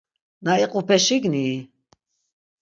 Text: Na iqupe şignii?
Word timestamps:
Na 0.43 0.53
iqupe 0.65 0.97
şignii? 1.05 1.57